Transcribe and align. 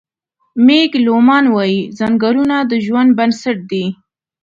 مېګ 0.65 0.91
لومان 1.05 1.45
وايي: 1.55 1.81
"ځنګلونه 1.97 2.55
د 2.71 2.73
ژوند 2.85 3.09
بنسټ 3.17 3.57
دی. 3.71 3.85